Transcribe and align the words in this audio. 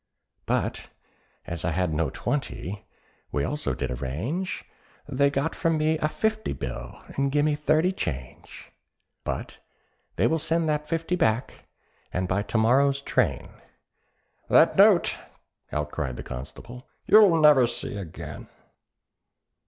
"But 0.47 0.89
as 1.45 1.63
I 1.63 1.69
had 1.69 1.93
no 1.93 2.09
twenty, 2.09 2.87
we 3.31 3.43
also 3.43 3.75
did 3.75 3.91
arrange, 3.91 4.65
They 5.07 5.29
got 5.29 5.53
from 5.53 5.77
me 5.77 5.99
a 5.99 6.07
fifty 6.07 6.53
bill, 6.53 7.03
and 7.15 7.31
gimme 7.31 7.53
thirty 7.53 7.91
change; 7.91 8.71
But 9.23 9.59
they 10.15 10.25
will 10.25 10.39
send 10.39 10.67
that 10.67 10.89
fifty 10.89 11.15
back, 11.15 11.67
and 12.11 12.27
by 12.27 12.41
to 12.41 12.57
morrow's 12.57 12.99
train——" 12.99 13.49
"That 14.49 14.75
note," 14.75 15.19
out 15.71 15.91
cried 15.91 16.15
the 16.15 16.23
constable, 16.23 16.87
"you'll 17.05 17.39
never 17.39 17.67
see 17.67 17.95
again." 17.95 18.47